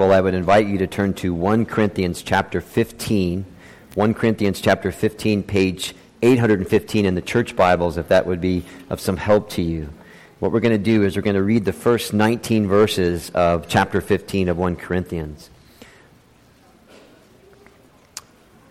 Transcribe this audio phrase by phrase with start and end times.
[0.00, 3.44] Well, I would invite you to turn to 1 Corinthians chapter 15.
[3.92, 8.98] 1 Corinthians chapter 15, page 815 in the church Bibles, if that would be of
[8.98, 9.90] some help to you.
[10.38, 13.68] What we're going to do is we're going to read the first 19 verses of
[13.68, 15.50] chapter 15 of 1 Corinthians.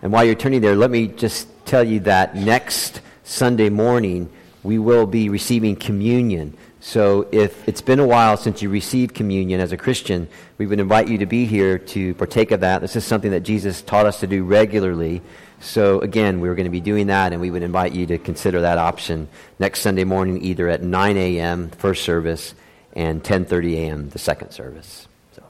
[0.01, 4.31] And while you're turning there, let me just tell you that next Sunday morning
[4.63, 6.57] we will be receiving communion.
[6.81, 10.79] So if it's been a while since you received communion as a Christian, we would
[10.79, 12.79] invite you to be here to partake of that.
[12.81, 15.21] This is something that Jesus taught us to do regularly.
[15.59, 18.61] So again, we're going to be doing that, and we would invite you to consider
[18.61, 19.27] that option
[19.59, 21.69] next Sunday morning, either at 9 a.m.
[21.71, 22.53] first service
[22.93, 24.09] and 10:30 a.m.
[24.09, 25.07] the second service.
[25.33, 25.43] So,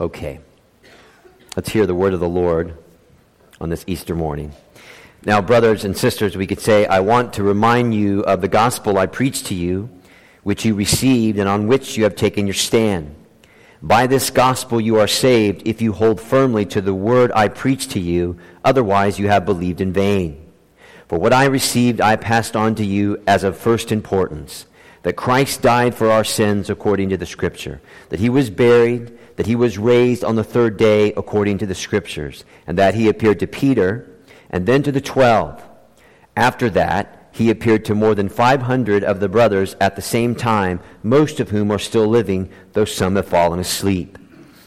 [0.00, 0.40] okay,
[1.54, 2.78] let's hear the word of the Lord
[3.60, 4.52] on this Easter morning.
[5.26, 8.98] Now, brothers and sisters, we could say, I want to remind you of the gospel
[8.98, 9.88] I preached to you,
[10.42, 13.14] which you received and on which you have taken your stand.
[13.80, 17.92] By this gospel you are saved if you hold firmly to the word I preached
[17.92, 20.52] to you, otherwise you have believed in vain.
[21.08, 24.66] For what I received I passed on to you as of first importance
[25.04, 29.46] that Christ died for our sins according to the Scripture, that he was buried, that
[29.46, 33.40] he was raised on the third day according to the Scriptures, and that he appeared
[33.40, 34.13] to Peter
[34.50, 35.62] and then to the twelve.
[36.36, 40.78] After that, he appeared to more than 500 of the brothers at the same time,
[41.02, 44.18] most of whom are still living, though some have fallen asleep.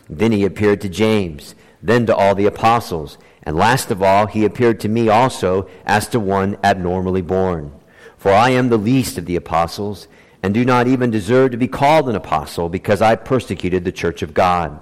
[0.09, 4.43] Then he appeared to James, then to all the apostles, and last of all, he
[4.43, 7.71] appeared to me also as to one abnormally born.
[8.17, 10.09] For I am the least of the apostles,
[10.43, 14.21] and do not even deserve to be called an apostle, because I persecuted the church
[14.21, 14.77] of God.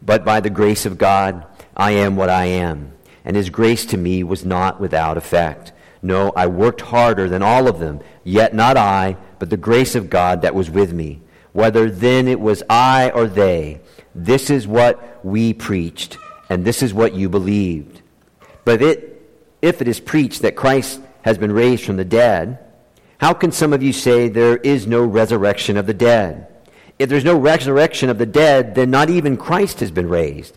[0.00, 1.44] But by the grace of God,
[1.76, 2.92] I am what I am
[3.24, 5.72] and his grace to me was not without effect.
[6.02, 10.10] No, I worked harder than all of them, yet not I, but the grace of
[10.10, 11.20] God that was with me.
[11.52, 13.80] Whether then it was I or they,
[14.14, 16.16] this is what we preached,
[16.48, 18.00] and this is what you believed.
[18.64, 19.22] But it,
[19.60, 22.58] if it is preached that Christ has been raised from the dead,
[23.18, 26.46] how can some of you say there is no resurrection of the dead?
[26.98, 30.56] If there's no resurrection of the dead, then not even Christ has been raised.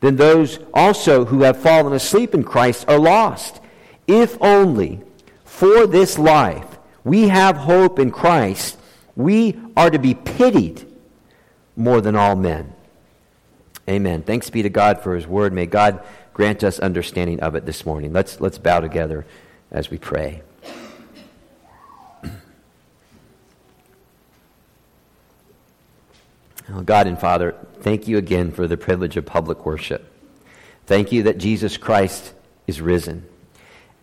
[0.00, 3.60] then those also who have fallen asleep in Christ are lost.
[4.06, 5.00] If only
[5.44, 8.78] for this life we have hope in Christ,
[9.16, 10.86] we are to be pitied
[11.76, 12.72] more than all men.
[13.88, 14.22] Amen.
[14.22, 15.52] Thanks be to God for his word.
[15.52, 16.04] May God
[16.34, 18.12] grant us understanding of it this morning.
[18.12, 19.26] Let's, let's bow together
[19.70, 20.42] as we pray.
[26.70, 27.56] Oh, God and Father,
[27.88, 30.12] thank you again for the privilege of public worship.
[30.84, 32.34] Thank you that Jesus Christ
[32.66, 33.26] is risen.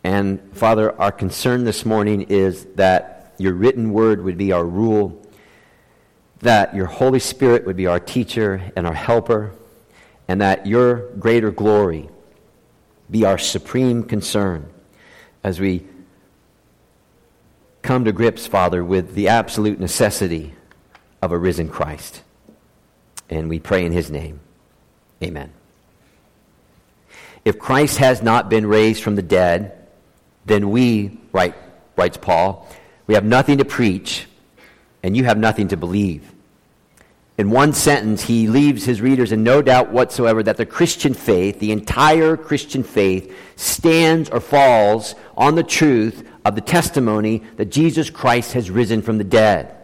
[0.03, 5.22] And Father, our concern this morning is that your written word would be our rule,
[6.40, 9.51] that your Holy Spirit would be our teacher and our helper,
[10.28, 12.09] and that your greater glory
[13.12, 14.68] be our supreme concern
[15.44, 15.85] as we
[17.84, 20.56] come to grips, Father, with the absolute necessity
[21.22, 22.24] of a risen Christ.
[23.30, 24.40] And we pray in his name.
[25.24, 25.52] Amen.
[27.44, 29.88] If Christ has not been raised from the dead,
[30.46, 31.56] then we, write,
[31.96, 32.68] writes Paul,
[33.08, 34.28] we have nothing to preach,
[35.03, 36.31] and you have nothing to believe.
[37.38, 41.59] In one sentence, he leaves his readers in no doubt whatsoever that the Christian faith,
[41.59, 48.09] the entire Christian faith, stands or falls on the truth of the testimony that Jesus
[48.09, 49.75] Christ has risen from the dead.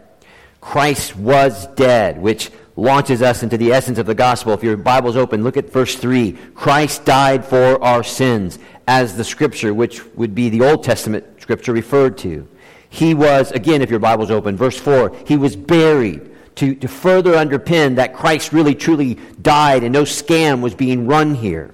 [0.62, 4.52] Christ was dead, which launches us into the essence of the gospel.
[4.52, 6.32] If your Bible's open, look at verse 3.
[6.54, 8.58] Christ died for our sins,
[8.88, 12.48] as the scripture, which would be the Old Testament scripture, referred to.
[12.88, 17.32] He was, again, if your Bible's open, verse 4, he was buried to, to further
[17.32, 21.72] underpin that Christ really truly died and no scam was being run here.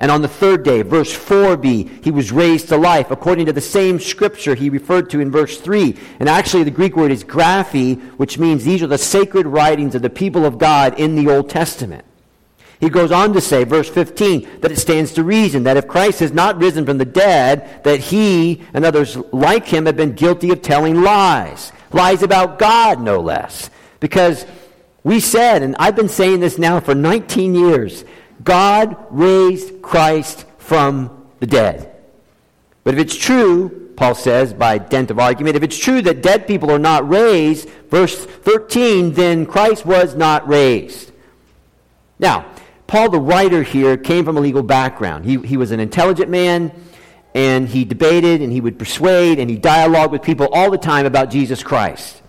[0.00, 3.60] And on the third day, verse 4b, he was raised to life according to the
[3.60, 5.94] same scripture he referred to in verse 3.
[6.18, 10.00] And actually, the Greek word is graphe, which means these are the sacred writings of
[10.00, 12.06] the people of God in the Old Testament.
[12.80, 16.20] He goes on to say, verse 15, that it stands to reason that if Christ
[16.20, 20.48] has not risen from the dead, that he and others like him have been guilty
[20.48, 21.72] of telling lies.
[21.92, 23.68] Lies about God, no less.
[24.00, 24.46] Because
[25.02, 28.04] We said, and I've been saying this now for 19 years
[28.42, 31.94] God raised Christ from the dead.
[32.84, 36.46] But if it's true, Paul says, by dint of argument, if it's true that dead
[36.46, 41.12] people are not raised, verse 13, then Christ was not raised.
[42.18, 42.46] Now,
[42.86, 45.24] Paul, the writer here, came from a legal background.
[45.24, 46.72] He, he was an intelligent man,
[47.34, 51.06] and he debated, and he would persuade, and he dialogued with people all the time
[51.06, 52.20] about Jesus Christ.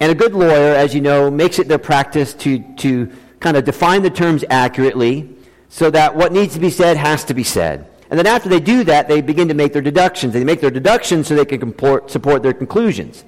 [0.00, 3.64] And a good lawyer, as you know, makes it their practice to, to kind of
[3.64, 5.28] define the terms accurately
[5.68, 7.88] so that what needs to be said has to be said.
[8.10, 10.32] And then after they do that, they begin to make their deductions.
[10.32, 13.24] They make their deductions so they can comport, support their conclusions.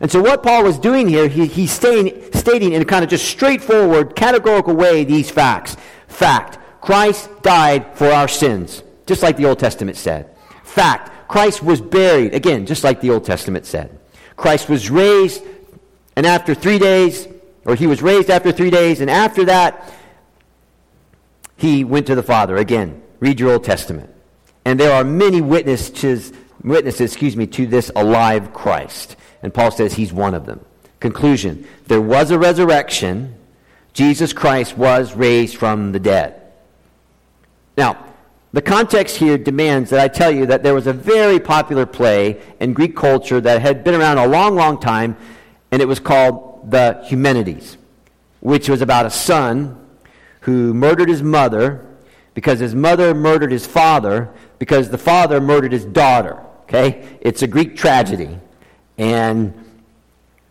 [0.00, 3.10] And so what Paul was doing here, he, he's staying, stating in a kind of
[3.10, 5.76] just straightforward, categorical way these facts.
[6.08, 10.28] Fact, Christ died for our sins, just like the Old Testament said.
[10.64, 13.98] Fact, Christ was buried, again, just like the Old Testament said.
[14.36, 15.42] Christ was raised,
[16.16, 17.28] and after three days,
[17.64, 19.92] or he was raised after three days, and after that,
[21.56, 22.56] he went to the Father.
[22.56, 24.10] Again, read your Old Testament.
[24.64, 26.32] And there are many witnesses,
[26.62, 29.16] witnesses, excuse me, to this alive Christ.
[29.42, 30.64] And Paul says he's one of them.
[31.00, 33.36] Conclusion There was a resurrection.
[33.92, 36.40] Jesus Christ was raised from the dead.
[37.76, 38.06] Now,
[38.52, 42.40] the context here demands that I tell you that there was a very popular play
[42.60, 45.16] in Greek culture that had been around a long, long time,
[45.70, 47.76] and it was called The Eumenides,
[48.40, 49.78] which was about a son
[50.40, 51.86] who murdered his mother
[52.34, 56.42] because his mother murdered his father because the father murdered his daughter.
[56.62, 57.18] Okay?
[57.20, 58.38] It's a Greek tragedy.
[58.98, 59.52] And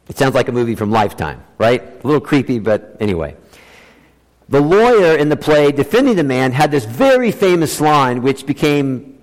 [0.08, 1.82] it sounds like a movie from Lifetime, right?
[1.82, 3.36] A little creepy, but anyway.
[4.50, 9.18] The lawyer in the play defending the man had this very famous line, which became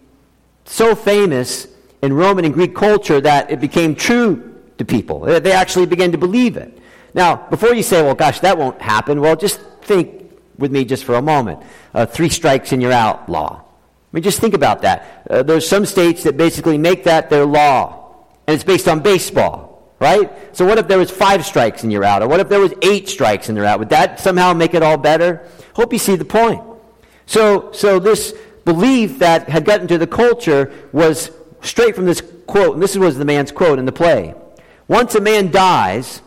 [0.65, 1.67] so famous
[2.01, 4.48] in Roman and Greek culture that it became true
[4.79, 5.21] to people.
[5.21, 6.79] They actually begin to believe it.
[7.15, 11.05] Now, before you say, well, gosh, that won't happen, well, just think with me just
[11.05, 11.63] for a moment.
[11.95, 13.65] Uh, three strikes and you're out law.
[13.65, 15.27] I mean, just think about that.
[15.29, 19.93] Uh, there's some states that basically make that their law, and it's based on baseball,
[20.01, 20.57] right?
[20.57, 22.73] So what if there was five strikes and you're out, or what if there was
[22.83, 23.79] eight strikes and you're out?
[23.79, 25.47] Would that somehow make it all better?
[25.75, 26.63] Hope you see the point.
[27.27, 28.35] So, so this
[28.65, 31.31] belief that had gotten to the culture was
[31.61, 34.35] straight from this quote, and this was the man's quote in the play.
[34.89, 36.23] Once a man dies,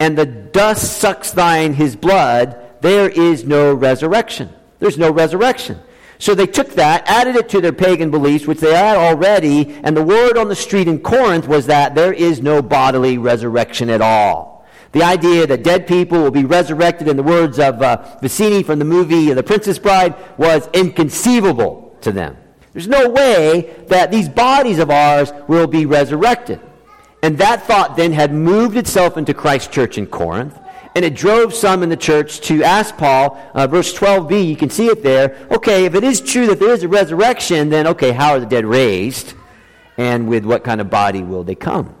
[0.00, 4.50] and the dust sucks thine his blood, there is no resurrection.
[4.80, 5.78] There's no resurrection.
[6.18, 9.96] So they took that, added it to their pagan beliefs, which they had already, and
[9.96, 14.02] the word on the street in Corinth was that there is no bodily resurrection at
[14.02, 14.66] all.
[14.92, 18.80] The idea that dead people will be resurrected, in the words of uh, Vizzini from
[18.80, 22.36] the movie The Princess Bride, was inconceivable to them.
[22.72, 26.60] There's no way that these bodies of ours will be resurrected.
[27.22, 30.58] And that thought then had moved itself into Christ's Church in Corinth.
[30.94, 34.70] And it drove some in the church to ask Paul, uh, verse 12b, you can
[34.70, 35.36] see it there.
[35.50, 38.46] Okay, if it is true that there is a resurrection, then okay, how are the
[38.46, 39.34] dead raised?
[39.96, 41.94] And with what kind of body will they come?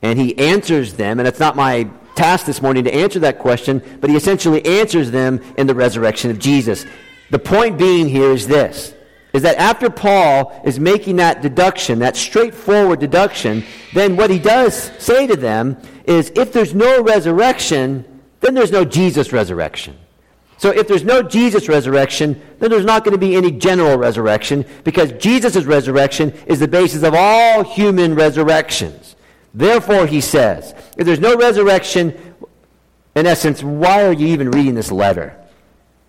[0.00, 3.82] And he answers them, and it's not my task this morning to answer that question,
[4.00, 6.86] but he essentially answers them in the resurrection of Jesus.
[7.30, 8.93] The point being here is this
[9.34, 14.74] is that after Paul is making that deduction, that straightforward deduction, then what he does
[15.02, 15.76] say to them
[16.06, 18.04] is if there's no resurrection,
[18.40, 19.98] then there's no Jesus resurrection.
[20.56, 24.64] So if there's no Jesus resurrection, then there's not going to be any general resurrection
[24.84, 29.16] because Jesus' resurrection is the basis of all human resurrections.
[29.52, 32.36] Therefore, he says, if there's no resurrection,
[33.16, 35.36] in essence, why are you even reading this letter?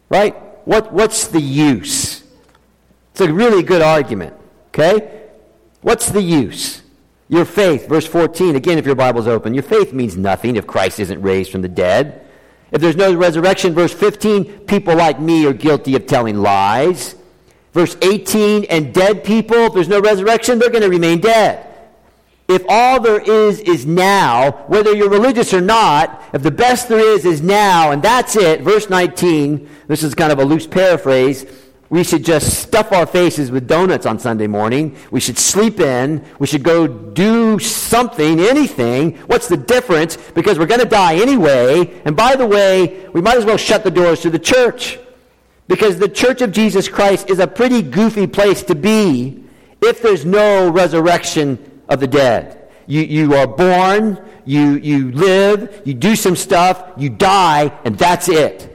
[0.09, 0.35] Right?
[0.67, 2.24] What, what's the use?
[3.15, 4.33] It's a really good argument.
[4.67, 5.29] Okay?
[5.79, 6.81] What's the use?
[7.29, 10.99] Your faith, verse 14, again, if your Bible's open, your faith means nothing if Christ
[10.99, 12.27] isn't raised from the dead.
[12.71, 17.15] If there's no resurrection, verse 15, people like me are guilty of telling lies.
[17.71, 21.73] Verse 18, and dead people, if there's no resurrection, they're going to remain dead.
[22.49, 26.99] If all there is is now, whether you're religious or not, if the best there
[26.99, 31.45] is is now, and that's it, verse 19, this is kind of a loose paraphrase,
[31.89, 34.97] we should just stuff our faces with donuts on Sunday morning.
[35.11, 36.25] We should sleep in.
[36.39, 39.17] We should go do something, anything.
[39.27, 40.17] What's the difference?
[40.17, 42.01] Because we're going to die anyway.
[42.05, 44.97] And by the way, we might as well shut the doors to the church.
[45.67, 49.43] Because the church of Jesus Christ is a pretty goofy place to be
[49.81, 52.71] if there's no resurrection of the dead.
[52.87, 58.27] You, you are born, you, you live, you do some stuff, you die, and that's
[58.27, 58.71] it.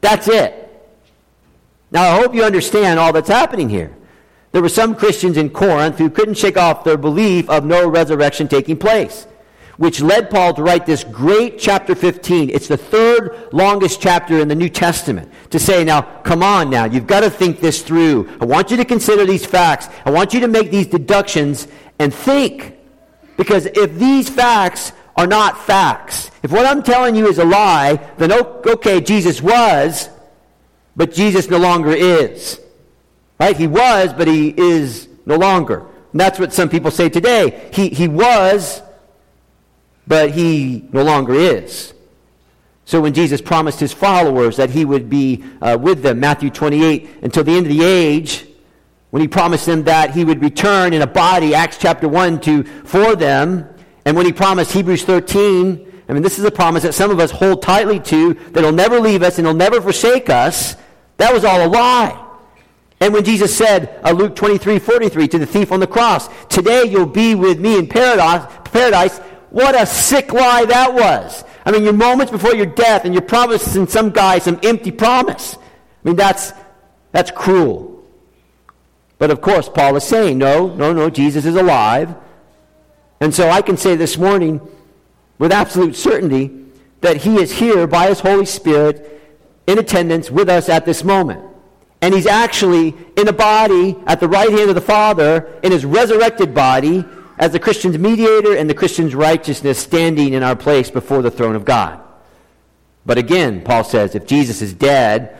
[0.00, 0.65] That's it.
[1.96, 3.90] Now, I hope you understand all that's happening here.
[4.52, 8.48] There were some Christians in Corinth who couldn't shake off their belief of no resurrection
[8.48, 9.26] taking place.
[9.78, 12.50] which led Paul to write this great chapter 15.
[12.50, 15.32] It's the third longest chapter in the New Testament.
[15.50, 18.28] To say, now, come on now, you've got to think this through.
[18.40, 19.88] I want you to consider these facts.
[20.04, 21.66] I want you to make these deductions
[21.98, 22.76] and think.
[23.38, 27.96] Because if these facts are not facts, if what I'm telling you is a lie,
[28.18, 30.10] then okay, Jesus was,
[30.96, 32.60] but Jesus no longer is.
[33.38, 33.56] Right?
[33.56, 35.86] He was, but he is no longer.
[36.12, 37.68] And that's what some people say today.
[37.72, 38.80] He, he was,
[40.06, 41.92] but he no longer is.
[42.86, 47.22] So when Jesus promised his followers that he would be uh, with them, Matthew 28,
[47.22, 48.46] until the end of the age,
[49.10, 52.62] when he promised them that he would return in a body, Acts chapter 1, to,
[52.62, 53.68] for them,
[54.04, 57.18] and when he promised Hebrews 13, I mean, this is a promise that some of
[57.18, 60.76] us hold tightly to, that he'll never leave us and he'll never forsake us,
[61.16, 62.22] that was all a lie.
[63.00, 66.84] And when Jesus said, uh, Luke 23, 43, to the thief on the cross, Today
[66.84, 69.18] you'll be with me in paradise, paradise,
[69.50, 71.44] what a sick lie that was.
[71.64, 73.24] I mean, your moments before your death and you're
[73.76, 75.56] in some guy some empty promise.
[75.56, 75.58] I
[76.08, 76.52] mean, that's,
[77.12, 78.04] that's cruel.
[79.18, 82.14] But of course, Paul is saying, no, no, no, Jesus is alive.
[83.20, 84.60] And so I can say this morning
[85.38, 86.50] with absolute certainty
[87.00, 89.15] that he is here by his Holy Spirit
[89.66, 91.42] in attendance with us at this moment.
[92.02, 95.84] And he's actually in a body at the right hand of the Father, in his
[95.84, 97.04] resurrected body,
[97.38, 101.56] as the Christian's mediator and the Christian's righteousness standing in our place before the throne
[101.56, 102.00] of God.
[103.04, 105.36] But again, Paul says, if Jesus is dead,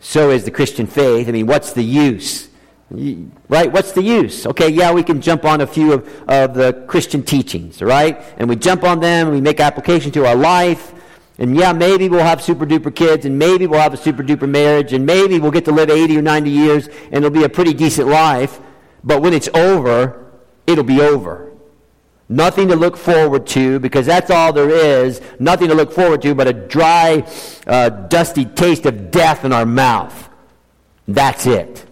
[0.00, 1.28] so is the Christian faith.
[1.28, 2.48] I mean, what's the use?
[2.90, 3.72] Right?
[3.72, 4.46] What's the use?
[4.46, 8.22] Okay, yeah, we can jump on a few of, of the Christian teachings, right?
[8.36, 10.92] And we jump on them we make application to our life.
[11.38, 14.48] And yeah, maybe we'll have super duper kids, and maybe we'll have a super duper
[14.48, 17.48] marriage, and maybe we'll get to live 80 or 90 years, and it'll be a
[17.48, 18.60] pretty decent life.
[19.02, 20.32] But when it's over,
[20.66, 21.52] it'll be over.
[22.28, 25.20] Nothing to look forward to, because that's all there is.
[25.38, 27.26] Nothing to look forward to but a dry,
[27.66, 30.30] uh, dusty taste of death in our mouth.
[31.08, 31.84] That's it.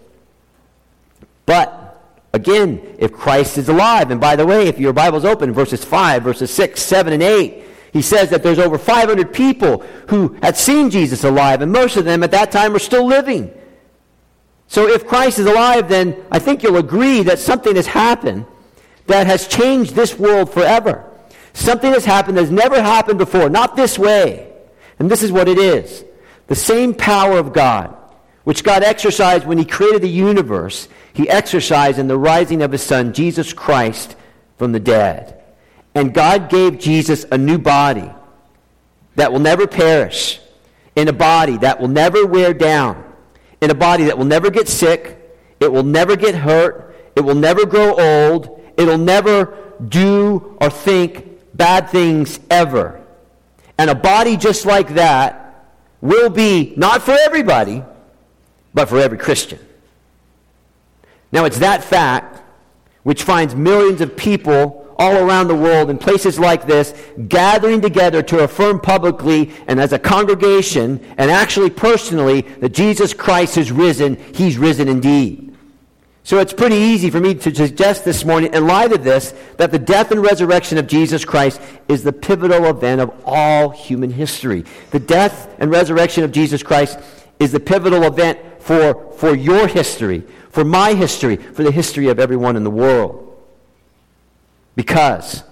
[1.47, 2.01] But
[2.33, 6.23] again, if Christ is alive, and by the way, if your Bible's open, verses 5,
[6.23, 10.91] verses 6, 7, and 8, he says that there's over 500 people who had seen
[10.91, 13.53] Jesus alive, and most of them at that time were still living.
[14.69, 18.47] So if Christ is alive, then I think you'll agree that something has happened
[19.07, 21.05] that has changed this world forever.
[21.53, 24.53] Something has happened that has never happened before, not this way.
[25.01, 26.05] And this is what it is.
[26.47, 27.97] The same power of God,
[28.45, 32.83] which God exercised when he created the universe, he exercised in the rising of his
[32.83, 34.15] son, Jesus Christ,
[34.57, 35.40] from the dead.
[35.95, 38.11] And God gave Jesus a new body
[39.17, 40.41] that will never perish,
[40.95, 43.05] in a body that will never wear down,
[43.61, 45.19] in a body that will never get sick,
[45.59, 49.57] it will never get hurt, it will never grow old, it'll never
[49.89, 53.01] do or think bad things ever.
[53.79, 55.71] And a body just like that
[56.01, 57.83] will be not for everybody,
[58.73, 59.59] but for every Christian.
[61.33, 62.43] Now, it's that fact
[63.03, 66.95] which finds millions of people all around the world in places like this,
[67.27, 73.55] gathering together to affirm publicly and as a congregation and actually personally that Jesus Christ
[73.55, 74.17] has risen.
[74.35, 75.57] He's risen indeed.
[76.23, 79.71] So it's pretty easy for me to suggest this morning, in light of this, that
[79.73, 84.67] the death and resurrection of Jesus Christ is the pivotal event of all human history.
[84.91, 86.99] The death and resurrection of Jesus Christ
[87.39, 92.21] is the pivotal event for, for your history, for my history, for the history of
[92.21, 93.30] everyone in the world.
[94.81, 95.45] Because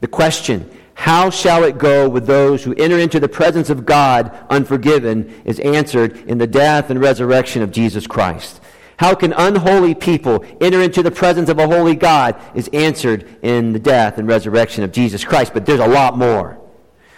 [0.00, 4.30] the question, how shall it go with those who enter into the presence of God
[4.48, 8.60] unforgiven, is answered in the death and resurrection of Jesus Christ.
[8.96, 13.72] How can unholy people enter into the presence of a holy God is answered in
[13.72, 15.52] the death and resurrection of Jesus Christ.
[15.52, 16.56] But there's a lot more.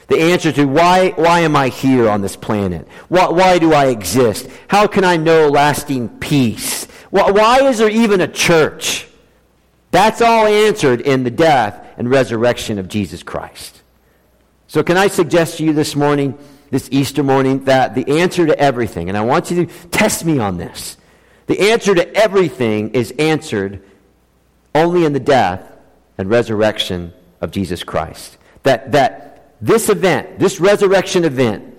[0.07, 2.89] The answer to why, why am I here on this planet?
[3.09, 4.49] Why, why do I exist?
[4.69, 6.87] How can I know lasting peace?
[7.11, 9.08] Why, why is there even a church?
[9.91, 13.83] That's all answered in the death and resurrection of Jesus Christ.
[14.67, 16.39] So, can I suggest to you this morning,
[16.71, 20.39] this Easter morning, that the answer to everything, and I want you to test me
[20.39, 20.99] on this,
[21.47, 23.83] the answer to everything is answered
[24.75, 25.63] only in the death
[26.19, 28.37] and resurrection of Jesus Christ.
[28.65, 31.79] That, that this event, this resurrection event,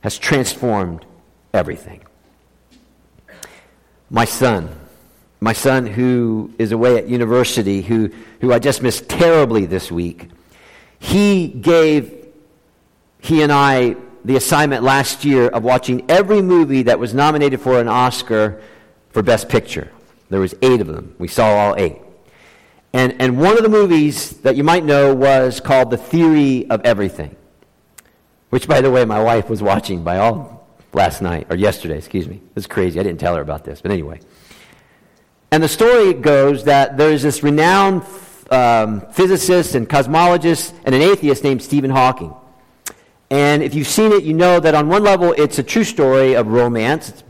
[0.00, 1.04] has transformed
[1.52, 2.00] everything.
[4.08, 4.70] My son,
[5.40, 10.28] my son who is away at university, who, who I just missed terribly this week,
[10.98, 12.26] he gave,
[13.20, 17.80] he and I, the assignment last year of watching every movie that was nominated for
[17.80, 18.60] an Oscar
[19.10, 19.90] for Best Picture.
[20.28, 21.14] There was eight of them.
[21.18, 21.98] We saw all eight.
[22.92, 26.82] And, and one of the movies that you might know was called The Theory of
[26.84, 27.34] Everything,
[28.50, 32.28] which, by the way, my wife was watching by all last night, or yesterday, excuse
[32.28, 32.42] me.
[32.56, 33.00] It's crazy.
[33.00, 34.20] I didn't tell her about this, but anyway.
[35.52, 38.04] And the story goes that there's this renowned
[38.50, 42.32] um, physicist and cosmologist and an atheist named Stephen Hawking.
[43.30, 46.34] And if you've seen it, you know that on one level it's a true story
[46.34, 47.08] of romance.
[47.08, 47.24] It's,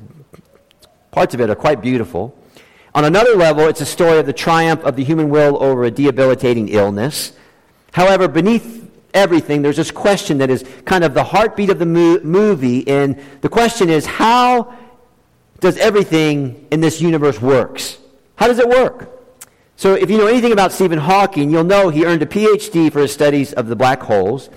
[1.12, 2.36] parts of it are quite beautiful.
[2.94, 5.90] On another level, it's a story of the triumph of the human will over a
[5.90, 7.32] debilitating illness.
[7.92, 12.20] However, beneath everything, there's this question that is kind of the heartbeat of the mo-
[12.22, 14.74] movie, and the question is how
[15.60, 17.98] does everything in this universe works?
[18.40, 19.22] How does it work?
[19.76, 23.00] So, if you know anything about Stephen Hawking, you'll know he earned a PhD for
[23.00, 24.48] his studies of the black holes.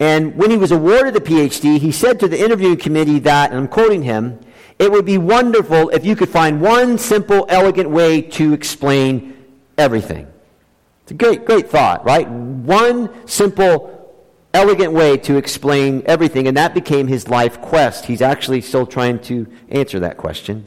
[0.00, 3.60] And when he was awarded the PhD, he said to the interviewing committee that, and
[3.60, 4.40] I'm quoting him,
[4.80, 9.36] it would be wonderful if you could find one simple, elegant way to explain
[9.78, 10.26] everything.
[11.04, 12.28] It's a great, great thought, right?
[12.28, 14.18] One simple,
[14.52, 18.06] elegant way to explain everything, and that became his life quest.
[18.06, 20.66] He's actually still trying to answer that question.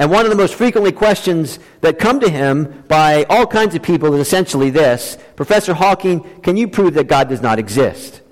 [0.00, 3.82] And one of the most frequently questions that come to him by all kinds of
[3.82, 8.22] people is essentially this Professor Hawking, can you prove that God does not exist?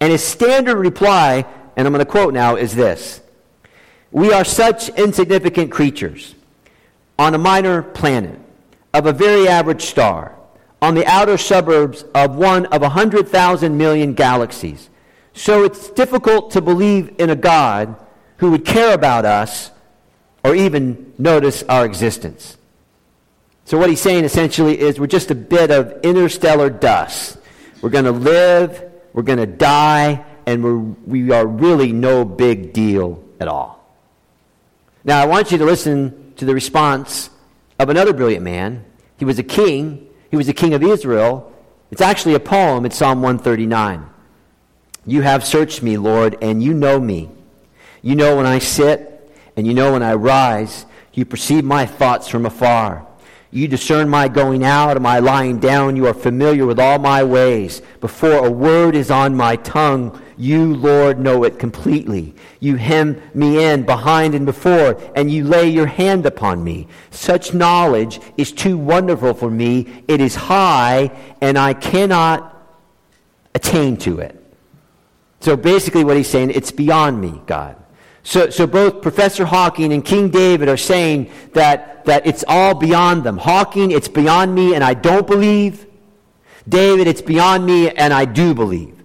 [0.00, 1.46] And his standard reply,
[1.76, 3.20] and I'm going to quote now, is this
[4.12, 6.36] we are such insignificant creatures
[7.18, 8.38] on a minor planet
[8.92, 10.36] of a very average star
[10.80, 14.90] on the outer suburbs of one of a 100,000 million galaxies.
[15.32, 17.96] So it's difficult to believe in a God
[18.36, 19.72] who would care about us
[20.44, 22.56] or even notice our existence.
[23.64, 27.38] So, what he's saying essentially is we're just a bit of interstellar dust.
[27.80, 32.74] We're going to live, we're going to die, and we're, we are really no big
[32.74, 33.82] deal at all.
[35.02, 37.30] Now, I want you to listen to the response
[37.78, 38.84] of another brilliant man.
[39.18, 41.50] He was a king, he was the king of Israel.
[41.90, 44.10] It's actually a poem, it's Psalm 139.
[45.06, 47.30] You have searched me, Lord, and you know me.
[48.02, 49.13] You know when I sit,
[49.56, 50.86] and you know when I rise.
[51.12, 53.06] You perceive my thoughts from afar.
[53.54, 55.94] You discern my going out and my lying down.
[55.94, 57.82] You are familiar with all my ways.
[58.00, 62.34] Before a word is on my tongue, you, Lord, know it completely.
[62.58, 66.88] You hem me in behind and before, and you lay your hand upon me.
[67.10, 70.02] Such knowledge is too wonderful for me.
[70.08, 72.50] It is high, and I cannot
[73.54, 74.34] attain to it.
[75.38, 77.76] So basically, what he's saying, it's beyond me, God.
[78.24, 83.22] So, so both Professor Hawking and King David are saying that, that it's all beyond
[83.22, 83.36] them.
[83.36, 85.86] Hawking, it's beyond me and I don't believe.
[86.66, 89.02] David, it's beyond me and I do believe.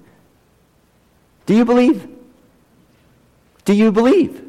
[1.45, 2.07] Do you believe?
[3.65, 4.41] Do you believe?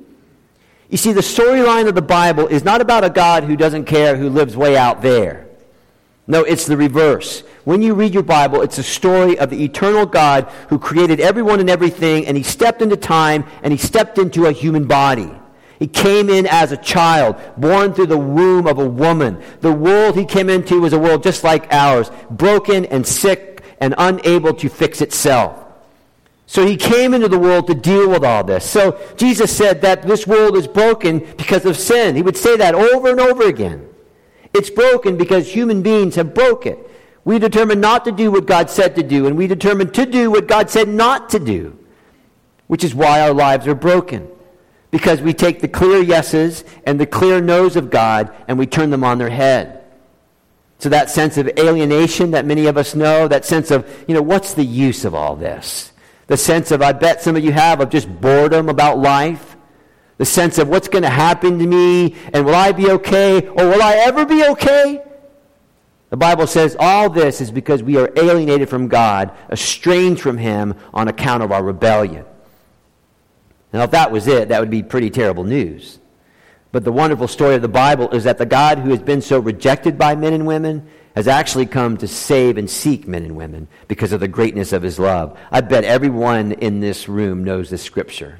[0.89, 4.17] You see, the storyline of the Bible is not about a God who doesn't care,
[4.17, 5.50] who lives way out there.
[6.27, 7.41] No, it's the reverse.
[7.65, 11.61] When you read your Bible, it's a story of the eternal God who created everyone
[11.61, 15.31] and everything, and he stepped into time and he stepped into a human body.
[15.79, 19.43] He came in as a child, born through the womb of a woman.
[19.61, 23.95] The world he came into was a world just like ours, broken and sick and
[23.97, 25.65] unable to fix itself.
[26.47, 28.69] So he came into the world to deal with all this.
[28.69, 32.15] So Jesus said that this world is broken because of sin.
[32.15, 33.89] He would say that over and over again.
[34.53, 36.79] It's broken because human beings have broke it.
[37.25, 40.31] We determined not to do what God said to do, and we determined to do
[40.31, 41.79] what God said not to do,
[42.67, 44.29] which is why our lives are broken.
[44.91, 48.91] Because we take the clear yeses and the clear no's of God and we turn
[48.91, 49.85] them on their head.
[50.81, 54.23] So that sense of alienation that many of us know, that sense of, you know,
[54.23, 55.93] what's the use of all this?
[56.27, 59.50] The sense of, I bet some of you have, of just boredom about life
[60.21, 63.67] the sense of what's going to happen to me and will I be okay or
[63.67, 65.03] will I ever be okay?
[66.11, 70.75] The Bible says all this is because we are alienated from God, estranged from Him
[70.93, 72.27] on account of our rebellion.
[73.73, 75.99] Now, if that was it, that would be pretty terrible news.
[76.71, 79.39] But the wonderful story of the Bible is that the God who has been so
[79.39, 83.69] rejected by men and women has actually come to save and seek men and women
[83.89, 85.39] because of the greatness of his love.
[85.51, 88.39] I bet everyone in this room knows this scripture.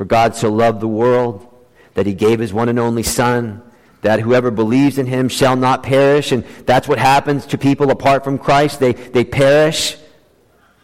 [0.00, 1.46] For God so loved the world
[1.92, 3.60] that he gave his one and only Son,
[4.00, 6.32] that whoever believes in him shall not perish.
[6.32, 8.80] And that's what happens to people apart from Christ.
[8.80, 9.98] They, they perish.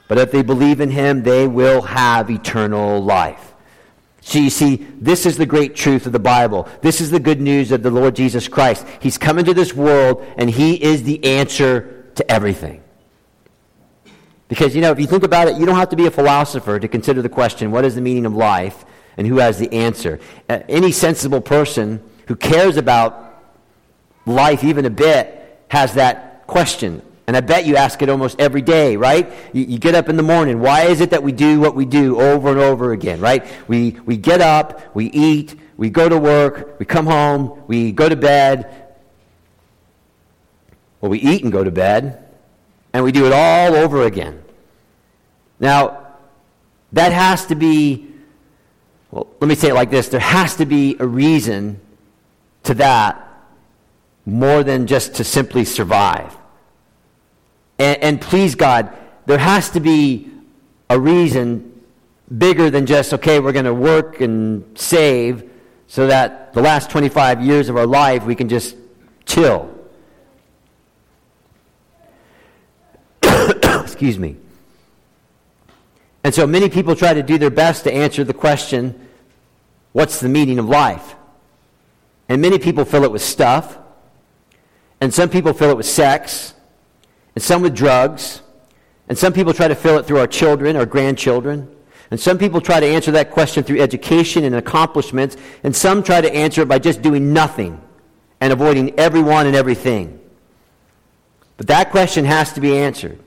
[0.07, 3.55] But if they believe in him, they will have eternal life.
[4.21, 6.69] So you see, this is the great truth of the Bible.
[6.83, 8.87] This is the good news of the Lord Jesus Christ.
[9.01, 12.83] He's come into this world, and he is the answer to everything.
[14.49, 16.79] Because, you know, if you think about it, you don't have to be a philosopher
[16.79, 18.85] to consider the question, what is the meaning of life?
[19.17, 20.21] And who has the answer.
[20.49, 23.43] Uh, any sensible person who cares about
[24.27, 27.03] life even a bit has that question.
[27.27, 29.33] And I bet you ask it almost every day, right?
[29.53, 30.61] You, you, get up in the morning.
[30.61, 33.45] Why is it that we do what we do over and over again, right?
[33.67, 38.09] We, we get up, we eat, we go to work, we come home, we go
[38.09, 38.95] to bed.
[41.01, 42.25] Well, we eat and go to bed,
[42.93, 44.43] and we do it all over again.
[45.59, 46.07] Now,
[46.93, 48.09] that has to be,
[49.17, 51.81] well, let me say it like this there has to be a reason
[52.65, 53.23] to that
[54.27, 56.37] more than just to simply survive.
[57.79, 60.31] And, and please, God, there has to be
[60.91, 61.83] a reason
[62.37, 65.51] bigger than just, okay, we're going to work and save
[65.87, 68.77] so that the last 25 years of our life we can just
[69.25, 69.73] chill.
[73.23, 74.37] Excuse me.
[76.23, 79.06] And so many people try to do their best to answer the question,
[79.97, 81.15] what's the meaning of life?
[82.29, 83.79] And many people fill it with stuff.
[85.01, 86.53] And some people fill it with sex.
[87.35, 88.43] And some with drugs.
[89.09, 91.75] And some people try to fill it through our children, our grandchildren.
[92.11, 95.39] And some people try to answer that question through education and accomplishments.
[95.65, 97.81] And some try to answer it by just doing nothing
[98.43, 100.21] and avoiding everyone and everything.
[101.57, 103.19] But that question has to be answered.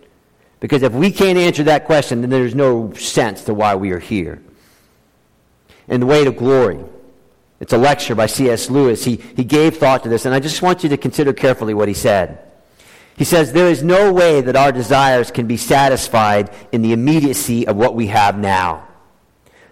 [0.60, 4.00] Because if we can't answer that question, then there's no sense to why we are
[4.00, 4.40] here.
[5.90, 6.80] In the Weight of Glory,
[7.60, 8.70] it's a lecture by C.S.
[8.70, 9.04] Lewis.
[9.04, 11.88] He, he gave thought to this, and I just want you to consider carefully what
[11.88, 12.40] he said.
[13.18, 17.68] He says, There is no way that our desires can be satisfied in the immediacy
[17.68, 18.88] of what we have now.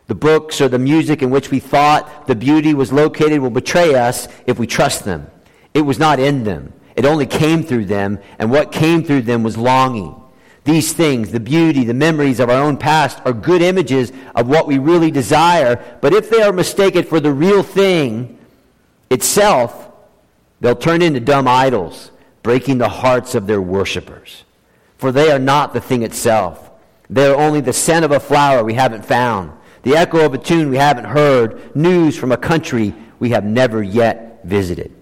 [0.07, 3.95] The books or the music in which we thought the beauty was located will betray
[3.95, 5.29] us if we trust them.
[5.73, 9.43] It was not in them, it only came through them, and what came through them
[9.43, 10.15] was longing.
[10.67, 14.67] These things, the beauty, the memories of our own past, are good images of what
[14.67, 15.81] we really desire.
[16.01, 18.37] But if they are mistaken for the real thing
[19.09, 19.89] itself,
[20.59, 22.11] they'll turn into dumb idols,
[22.43, 24.43] breaking the hearts of their worshippers.
[24.97, 26.69] For they are not the thing itself.
[27.09, 29.53] They are only the scent of a flower we haven't found,
[29.83, 33.81] the echo of a tune we haven't heard, news from a country we have never
[33.81, 34.93] yet visited.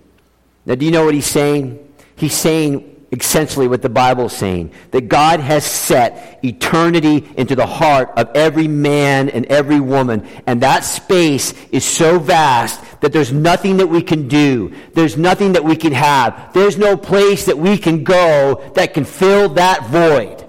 [0.67, 1.91] Now, do you know what he's saying?
[2.15, 7.65] He's saying essentially what the Bible is saying that God has set eternity into the
[7.65, 10.27] heart of every man and every woman.
[10.47, 14.73] And that space is so vast that there's nothing that we can do.
[14.93, 16.51] There's nothing that we can have.
[16.53, 20.47] There's no place that we can go that can fill that void.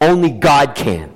[0.00, 1.14] Only God can.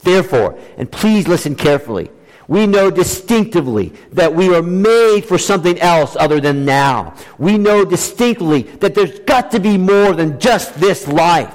[0.00, 2.10] Therefore, and please listen carefully,
[2.48, 7.14] we know distinctively that we are made for something else other than now.
[7.38, 11.52] We know distinctly that there's got to be more than just this life.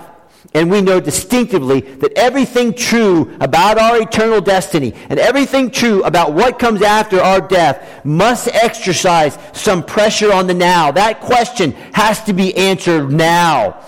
[0.53, 6.33] And we know distinctively that everything true about our eternal destiny and everything true about
[6.33, 10.91] what comes after our death must exercise some pressure on the now.
[10.91, 13.81] That question has to be answered now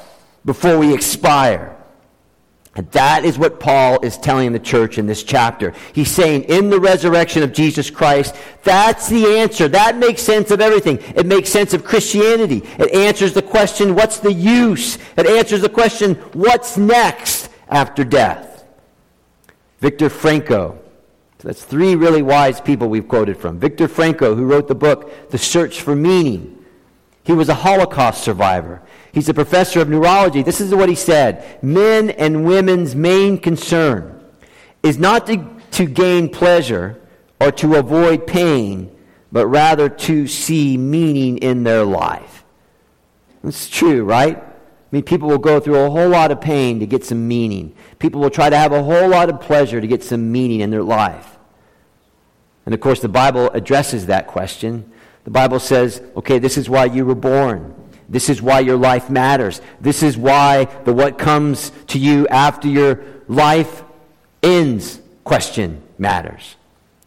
[0.45, 1.72] before we expire.
[2.75, 5.73] And that is what Paul is telling the church in this chapter.
[5.93, 9.67] He's saying, in the resurrection of Jesus Christ, that's the answer.
[9.67, 10.97] That makes sense of everything.
[11.15, 12.63] It makes sense of Christianity.
[12.79, 14.97] It answers the question, what's the use?
[15.17, 18.65] It answers the question, what's next after death?
[19.79, 20.79] Viktor Frankl.
[21.39, 23.59] That's three really wise people we've quoted from.
[23.59, 26.63] Viktor Frankl, who wrote the book, The Search for Meaning.
[27.23, 28.81] He was a Holocaust survivor.
[29.13, 30.41] He's a professor of neurology.
[30.41, 34.21] This is what he said Men and women's main concern
[34.81, 36.99] is not to, to gain pleasure
[37.39, 38.93] or to avoid pain,
[39.31, 42.43] but rather to see meaning in their life.
[43.43, 44.37] It's true, right?
[44.37, 44.45] I
[44.91, 47.75] mean, people will go through a whole lot of pain to get some meaning.
[47.99, 50.69] People will try to have a whole lot of pleasure to get some meaning in
[50.69, 51.37] their life.
[52.65, 54.91] And of course, the Bible addresses that question.
[55.23, 57.75] The Bible says, okay, this is why you were born.
[58.13, 59.59] This is why your life matters.
[59.81, 63.83] This is why the what comes to you after your life
[64.43, 66.55] ends question matters.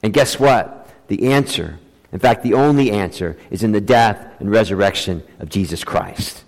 [0.02, 0.92] And guess what?
[1.06, 1.78] The answer,
[2.10, 6.42] in fact, the only answer, is in the death and resurrection of Jesus Christ.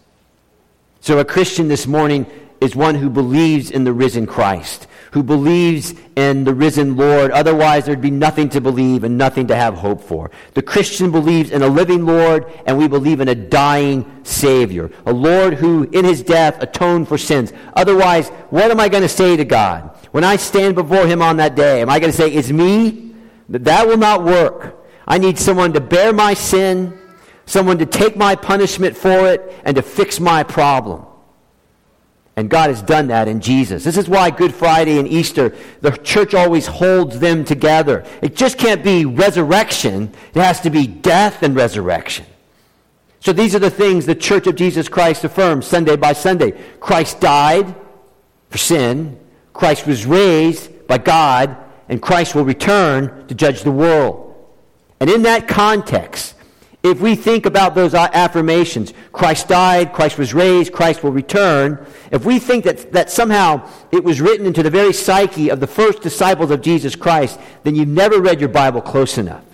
[1.00, 2.26] So a Christian this morning
[2.60, 7.30] is one who believes in the risen Christ who believes in the risen Lord.
[7.30, 10.30] Otherwise, there'd be nothing to believe and nothing to have hope for.
[10.54, 15.12] The Christian believes in a living Lord, and we believe in a dying Savior, a
[15.12, 17.52] Lord who, in his death, atoned for sins.
[17.74, 19.96] Otherwise, what am I going to say to God?
[20.12, 23.14] When I stand before him on that day, am I going to say, It's me?
[23.48, 24.86] That will not work.
[25.06, 26.98] I need someone to bear my sin,
[27.46, 31.06] someone to take my punishment for it, and to fix my problem.
[32.38, 33.82] And God has done that in Jesus.
[33.82, 38.04] This is why Good Friday and Easter, the church always holds them together.
[38.22, 42.26] It just can't be resurrection, it has to be death and resurrection.
[43.18, 46.52] So these are the things the Church of Jesus Christ affirms Sunday by Sunday.
[46.78, 47.74] Christ died
[48.50, 49.18] for sin,
[49.52, 51.56] Christ was raised by God,
[51.88, 54.32] and Christ will return to judge the world.
[55.00, 56.36] And in that context,
[56.82, 61.84] if we think about those uh, affirmations, Christ died, Christ was raised, Christ will return,
[62.12, 65.66] if we think that, that somehow it was written into the very psyche of the
[65.66, 69.44] first disciples of Jesus Christ, then you've never read your Bible close enough.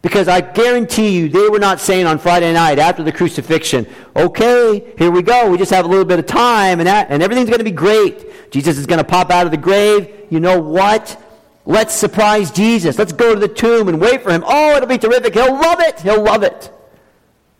[0.00, 4.92] Because I guarantee you, they were not saying on Friday night after the crucifixion, okay,
[4.98, 5.50] here we go.
[5.50, 7.70] We just have a little bit of time and, that, and everything's going to be
[7.70, 8.50] great.
[8.50, 10.26] Jesus is going to pop out of the grave.
[10.28, 11.18] You know what?
[11.66, 12.98] Let's surprise Jesus.
[12.98, 14.44] Let's go to the tomb and wait for him.
[14.46, 15.34] Oh, it'll be terrific.
[15.34, 16.00] He'll love it.
[16.00, 16.70] He'll love it.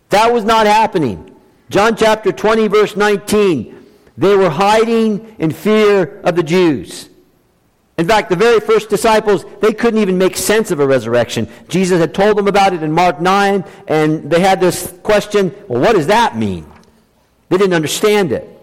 [0.09, 1.35] That was not happening.
[1.69, 3.85] John chapter 20, verse 19.
[4.17, 7.09] They were hiding in fear of the Jews.
[7.97, 11.47] In fact, the very first disciples, they couldn't even make sense of a resurrection.
[11.69, 15.81] Jesus had told them about it in Mark 9, and they had this question well,
[15.81, 16.65] what does that mean?
[17.49, 18.54] They didn't understand it.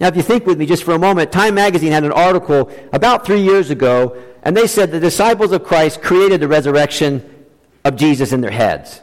[0.00, 2.70] Now, if you think with me just for a moment, Time Magazine had an article
[2.92, 7.46] about three years ago, and they said the disciples of Christ created the resurrection
[7.84, 9.00] of Jesus in their heads.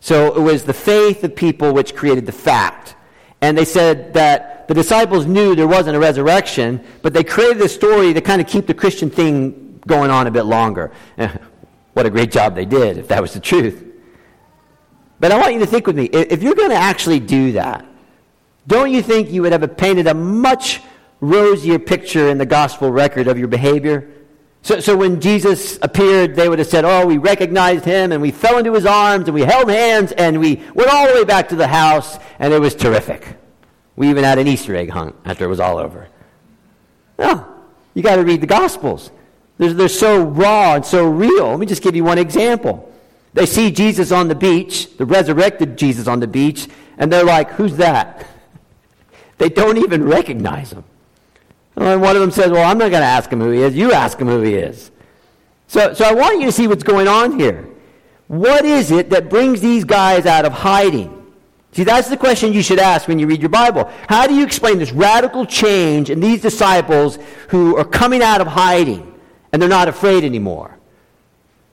[0.00, 2.94] So it was the faith of people which created the fact.
[3.40, 7.74] And they said that the disciples knew there wasn't a resurrection, but they created this
[7.74, 10.92] story to kind of keep the Christian thing going on a bit longer.
[11.94, 13.84] what a great job they did, if that was the truth.
[15.18, 17.84] But I want you to think with me if you're going to actually do that,
[18.68, 20.82] don't you think you would have painted a much
[21.20, 24.10] rosier picture in the gospel record of your behavior?
[24.60, 28.30] So, so when Jesus appeared, they would have said, Oh, we recognized him and we
[28.30, 31.48] fell into his arms and we held hands and we went all the way back
[31.48, 33.36] to the house and it was terrific.
[33.96, 36.06] We even had an Easter egg hunt after it was all over.
[37.18, 37.46] No,
[37.94, 39.10] you got to read the Gospels.
[39.56, 41.48] They're, they're so raw and so real.
[41.48, 42.92] Let me just give you one example.
[43.32, 47.52] They see Jesus on the beach, the resurrected Jesus on the beach, and they're like,
[47.52, 48.26] Who's that?
[49.38, 50.84] They don't even recognize him.
[51.76, 53.74] And one of them says, Well, I'm not going to ask him who he is.
[53.74, 54.90] You ask him who he is.
[55.68, 57.68] So, so I want you to see what's going on here.
[58.26, 61.14] What is it that brings these guys out of hiding?
[61.72, 63.90] See, that's the question you should ask when you read your Bible.
[64.08, 68.46] How do you explain this radical change in these disciples who are coming out of
[68.46, 69.14] hiding
[69.52, 70.76] and they're not afraid anymore?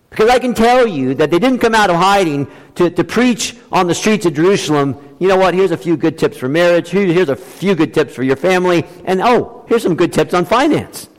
[0.09, 3.57] Because I can tell you that they didn't come out of hiding to, to preach
[3.71, 4.95] on the streets of Jerusalem.
[5.19, 5.53] You know what?
[5.53, 6.89] Here's a few good tips for marriage.
[6.89, 8.85] Here's a few good tips for your family.
[9.05, 11.09] And oh, here's some good tips on finance.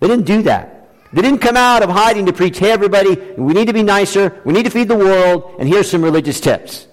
[0.00, 0.88] They didn't do that.
[1.12, 4.40] They didn't come out of hiding to preach, hey, everybody, we need to be nicer.
[4.44, 5.56] We need to feed the world.
[5.58, 6.86] And here's some religious tips.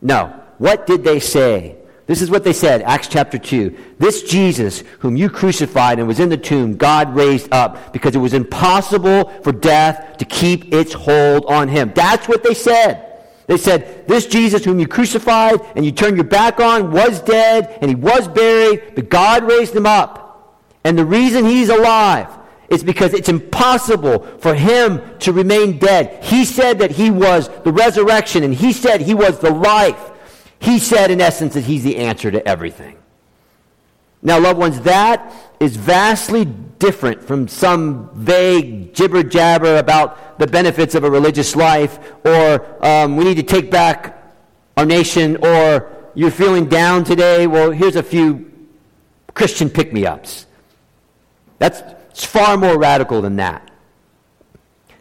[0.00, 0.34] No.
[0.58, 1.76] What did they say?
[2.06, 3.76] This is what they said, Acts chapter 2.
[3.98, 8.18] This Jesus, whom you crucified and was in the tomb, God raised up because it
[8.18, 11.92] was impossible for death to keep its hold on him.
[11.94, 13.07] That's what they said.
[13.48, 17.78] They said, This Jesus, whom you crucified and you turned your back on, was dead
[17.80, 20.62] and he was buried, but God raised him up.
[20.84, 22.28] And the reason he's alive
[22.68, 26.22] is because it's impossible for him to remain dead.
[26.22, 30.12] He said that he was the resurrection and he said he was the life.
[30.60, 32.98] He said, in essence, that he's the answer to everything.
[34.22, 40.94] Now, loved ones, that is vastly different from some vague jibber jabber about the benefits
[40.94, 44.22] of a religious life, or um, we need to take back
[44.76, 47.46] our nation, or you're feeling down today.
[47.46, 48.50] Well, here's a few
[49.34, 50.46] Christian pick me ups.
[51.58, 51.82] That's
[52.24, 53.70] far more radical than that.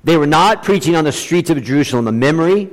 [0.04, 2.70] They were not preaching on the streets of Jerusalem a memory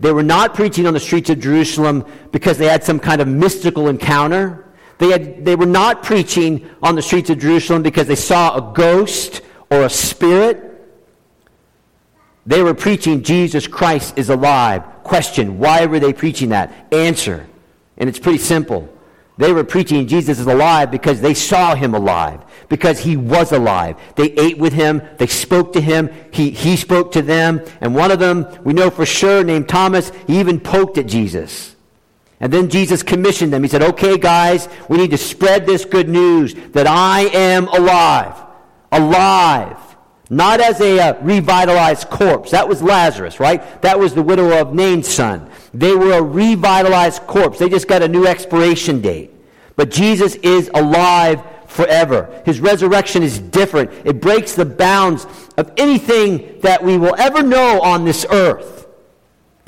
[0.00, 3.26] they were not preaching on the streets of Jerusalem because they had some kind of
[3.26, 4.64] mystical encounter.
[4.98, 8.74] They, had, they were not preaching on the streets of Jerusalem because they saw a
[8.74, 10.64] ghost or a spirit.
[12.46, 14.82] They were preaching Jesus Christ is alive.
[15.04, 16.72] Question Why were they preaching that?
[16.92, 17.46] Answer.
[17.96, 18.88] And it's pretty simple.
[19.38, 23.96] They were preaching Jesus is alive because they saw him alive because he was alive.
[24.16, 25.00] They ate with him.
[25.16, 26.10] They spoke to him.
[26.32, 27.60] He, he spoke to them.
[27.80, 31.76] And one of them, we know for sure, named Thomas, he even poked at Jesus.
[32.40, 33.62] And then Jesus commissioned them.
[33.62, 38.40] He said, okay, guys, we need to spread this good news that I am alive.
[38.92, 39.76] Alive.
[40.30, 42.50] Not as a uh, revitalized corpse.
[42.50, 43.82] That was Lazarus, right?
[43.82, 45.50] That was the widow of Nain's son.
[45.72, 47.58] They were a revitalized corpse.
[47.58, 49.32] They just got a new expiration date.
[49.74, 52.42] But Jesus is alive forever.
[52.44, 53.90] His resurrection is different.
[54.04, 58.87] It breaks the bounds of anything that we will ever know on this earth.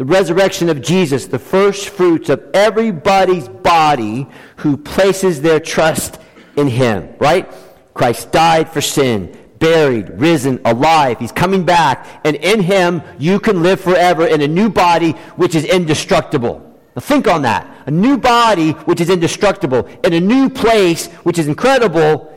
[0.01, 6.19] The resurrection of Jesus, the first fruits of everybody's body who places their trust
[6.57, 7.47] in him, right?
[7.93, 11.19] Christ died for sin, buried, risen, alive.
[11.19, 15.55] He's coming back, and in him you can live forever in a new body which
[15.55, 16.81] is indestructible.
[16.97, 17.71] Now think on that.
[17.85, 22.35] A new body which is indestructible, in a new place which is incredible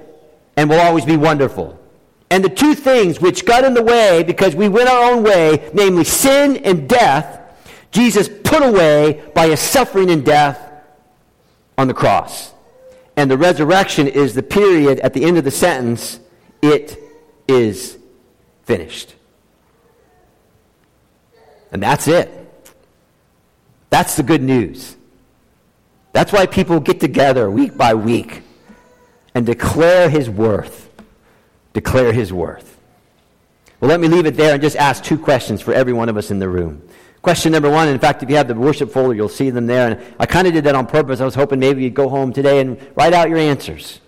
[0.58, 1.80] and will always be wonderful.
[2.30, 5.72] And the two things which got in the way because we went our own way,
[5.74, 7.40] namely sin and death,
[7.94, 10.60] Jesus put away by his suffering and death
[11.78, 12.52] on the cross.
[13.16, 16.20] And the resurrection is the period at the end of the sentence,
[16.62, 16.98] it
[17.48, 17.98] is
[18.64, 19.14] finished.
[21.72, 22.32] And that's it.
[23.92, 24.96] That's the good news.
[26.14, 28.42] That's why people get together week by week
[29.36, 30.90] and declare his worth.
[31.74, 32.80] Declare his worth.
[33.80, 36.18] Well, let me leave it there and just ask two questions for every one of
[36.18, 36.82] us in the room.
[37.24, 39.92] Question number one, in fact, if you have the worship folder, you'll see them there.
[39.92, 41.22] And I kind of did that on purpose.
[41.22, 44.02] I was hoping maybe you'd go home today and write out your answers.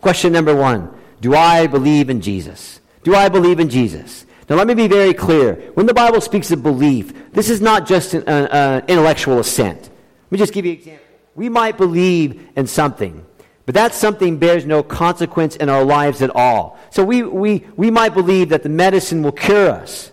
[0.00, 2.80] Question number one Do I believe in Jesus?
[3.04, 4.26] Do I believe in Jesus?
[4.48, 5.54] Now, let me be very clear.
[5.74, 9.80] When the Bible speaks of belief, this is not just an, uh, intellectual assent.
[9.80, 11.06] Let me just give you an example.
[11.36, 13.24] We might believe in something,
[13.64, 16.78] but that something bears no consequence in our lives at all.
[16.90, 20.10] So we, we, we might believe that the medicine will cure us,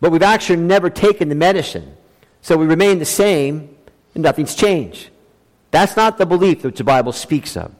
[0.00, 1.96] but we've actually never taken the medicine.
[2.42, 3.76] So we remain the same,
[4.14, 5.10] and nothing's changed.
[5.70, 7.72] That's not the belief that the Bible speaks of.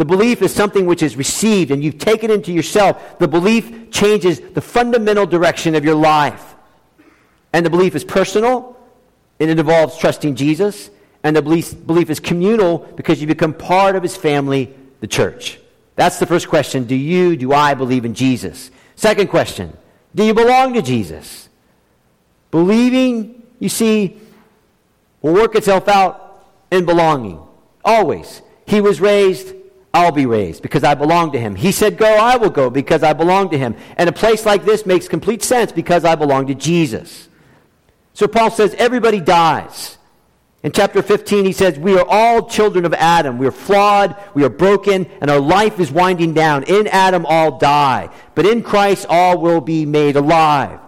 [0.00, 3.18] The belief is something which is received and you've taken into yourself.
[3.18, 6.54] The belief changes the fundamental direction of your life.
[7.52, 8.78] And the belief is personal,
[9.38, 10.90] and it involves trusting Jesus.
[11.22, 15.58] And the belief, belief is communal because you become part of his family, the church.
[15.96, 16.84] That's the first question.
[16.84, 18.70] Do you, do I believe in Jesus?
[18.96, 19.76] Second question.
[20.14, 21.49] Do you belong to Jesus?
[22.50, 24.18] Believing, you see,
[25.22, 27.40] will work itself out in belonging.
[27.84, 28.42] Always.
[28.66, 29.54] He was raised
[29.92, 31.56] I'll be raised because I belong to him.
[31.56, 33.76] He said, Go, I will go because I belong to him.
[33.96, 37.28] And a place like this makes complete sense because I belong to Jesus.
[38.14, 39.98] So Paul says, Everybody dies.
[40.62, 43.38] In chapter 15, he says, We are all children of Adam.
[43.38, 46.64] We are flawed, we are broken, and our life is winding down.
[46.64, 48.10] In Adam, all die.
[48.36, 50.78] But in Christ, all will be made alive.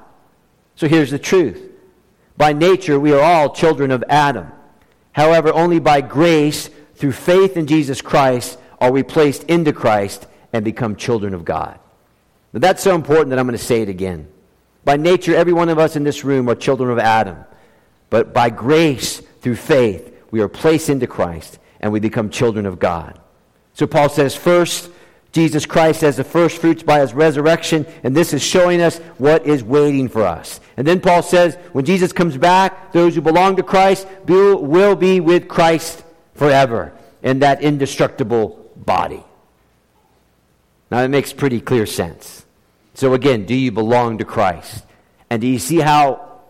[0.77, 1.71] So here's the truth
[2.37, 4.51] by nature, we are all children of Adam.
[5.13, 10.65] However, only by grace, through faith in Jesus Christ, are we placed into Christ and
[10.65, 11.79] become children of God.
[12.53, 14.29] That's so important that I'm going to say it again.
[14.85, 17.45] By nature, every one of us in this room are children of Adam.
[18.11, 22.79] But by grace, through faith, we are placed into Christ and we become children of
[22.79, 23.19] God.
[23.75, 24.91] So Paul says, first,
[25.33, 29.47] Jesus Christ as the first fruits by his resurrection, and this is showing us what
[29.47, 30.61] is waiting for us.
[30.77, 35.21] And then Paul says, when Jesus comes back, those who belong to Christ will be
[35.21, 36.93] with Christ forever
[37.23, 39.25] in that indestructible body.
[40.91, 42.45] Now, that makes pretty clear sense.
[42.93, 44.85] So, again, do you belong to Christ?
[45.31, 46.41] And do you see how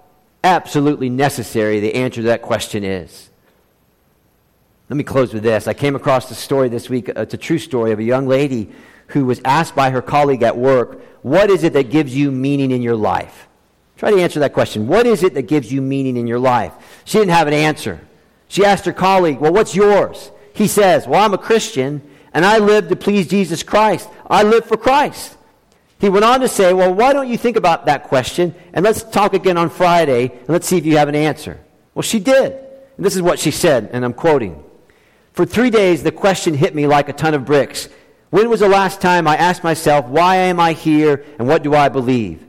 [0.42, 3.30] absolutely necessary the answer to that question is?
[4.92, 5.66] Let me close with this.
[5.66, 7.08] I came across a story this week.
[7.08, 8.68] It's a true story of a young lady
[9.06, 12.72] who was asked by her colleague at work, What is it that gives you meaning
[12.72, 13.48] in your life?
[13.96, 14.86] Try to answer that question.
[14.86, 16.74] What is it that gives you meaning in your life?
[17.06, 18.02] She didn't have an answer.
[18.48, 20.30] She asked her colleague, Well, what's yours?
[20.52, 22.02] He says, Well, I'm a Christian
[22.34, 24.10] and I live to please Jesus Christ.
[24.28, 25.38] I live for Christ.
[26.00, 29.02] He went on to say, Well, why don't you think about that question and let's
[29.02, 31.58] talk again on Friday and let's see if you have an answer.
[31.94, 32.52] Well, she did.
[32.98, 34.62] And this is what she said, and I'm quoting
[35.32, 37.88] For three days, the question hit me like a ton of bricks.
[38.30, 41.74] When was the last time I asked myself, Why am I here and what do
[41.74, 42.44] I believe?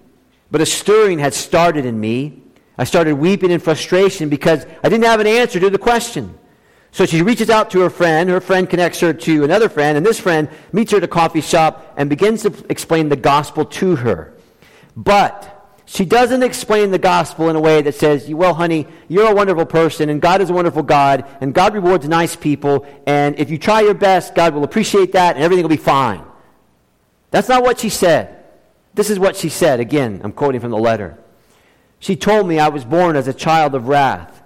[0.51, 2.41] But a stirring had started in me.
[2.77, 6.37] I started weeping in frustration because I didn't have an answer to the question.
[6.91, 8.29] So she reaches out to her friend.
[8.29, 11.41] Her friend connects her to another friend, and this friend meets her at a coffee
[11.41, 14.33] shop and begins to explain the gospel to her.
[14.95, 15.52] But
[15.93, 19.67] she doesn't explain the gospel in a way that says, Well, honey, you're a wonderful
[19.67, 23.59] person, and God is a wonderful God, and God rewards nice people, and if you
[23.59, 26.23] try your best, God will appreciate that, and everything will be fine.
[27.29, 28.43] That's not what she said.
[28.95, 29.79] This is what she said.
[29.79, 31.15] Again, I'm quoting from the letter.
[31.99, 34.41] She told me I was born as a child of wrath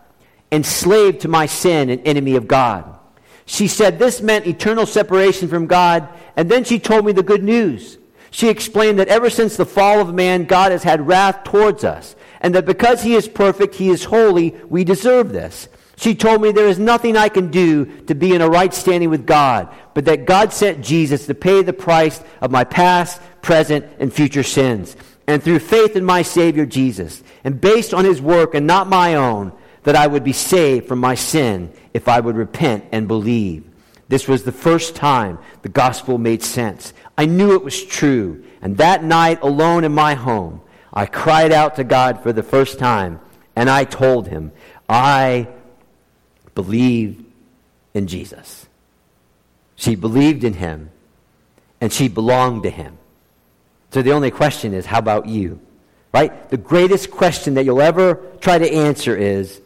[0.52, 3.00] enslaved to my sin and enemy of God.
[3.46, 7.44] She said this meant eternal separation from God, and then she told me the good
[7.44, 7.98] news.
[8.32, 12.16] She explained that ever since the fall of man, God has had wrath towards us,
[12.42, 15.68] and that because he is perfect, he is holy, we deserve this.
[15.98, 19.10] She told me there is nothing I can do to be in a right standing
[19.10, 23.86] with God, but that God sent Jesus to pay the price of my past, present,
[24.00, 24.96] and future sins.
[25.26, 29.16] And through faith in my Savior Jesus, and based on his work and not my
[29.16, 29.52] own,
[29.84, 33.67] that I would be saved from my sin if I would repent and believe.
[34.10, 36.94] This was the first time the gospel made sense.
[37.18, 38.44] I knew it was true.
[38.62, 40.62] And that night, alone in my home,
[40.94, 43.20] I cried out to God for the first time,
[43.56, 44.52] and I told him,
[44.88, 45.48] I
[46.56, 47.24] believe
[47.94, 48.68] in Jesus.
[49.76, 50.92] She believed in him,
[51.82, 52.98] and she belonged to him.
[53.92, 55.60] So the only question is, how about you?
[56.14, 56.50] Right?
[56.50, 59.62] The greatest question that you'll ever try to answer is,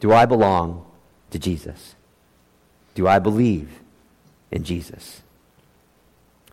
[0.00, 0.86] do I belong
[1.30, 1.95] to Jesus?
[2.96, 3.68] Do I believe
[4.50, 5.20] in Jesus?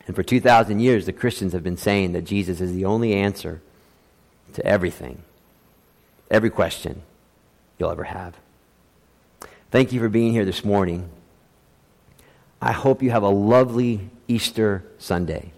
[0.05, 3.61] And for 2,000 years, the Christians have been saying that Jesus is the only answer
[4.53, 5.23] to everything,
[6.29, 7.01] every question
[7.79, 8.35] you'll ever have.
[9.71, 11.09] Thank you for being here this morning.
[12.61, 15.53] I hope you have a lovely Easter Sunday.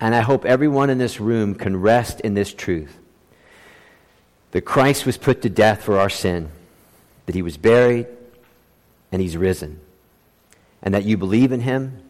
[0.00, 2.96] And I hope everyone in this room can rest in this truth
[4.50, 6.50] that Christ was put to death for our sin,
[7.26, 8.08] that he was buried,
[9.12, 9.80] and he's risen,
[10.82, 12.02] and that you believe in him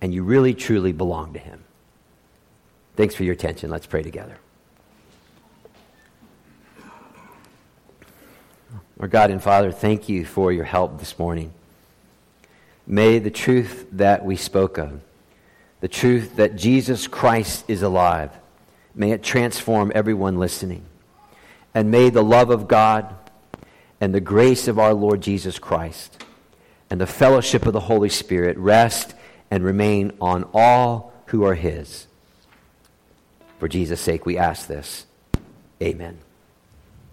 [0.00, 1.64] and you really truly belong to him.
[2.96, 3.70] Thanks for your attention.
[3.70, 4.36] Let's pray together.
[9.00, 11.52] Our God and Father, thank you for your help this morning.
[12.86, 15.00] May the truth that we spoke of,
[15.80, 18.30] the truth that Jesus Christ is alive,
[18.94, 20.84] may it transform everyone listening.
[21.74, 23.14] And may the love of God
[24.00, 26.24] and the grace of our Lord Jesus Christ
[26.94, 29.16] and the fellowship of the Holy Spirit rest
[29.50, 32.06] and remain on all who are His.
[33.58, 35.04] For Jesus' sake, we ask this.
[35.82, 36.23] Amen.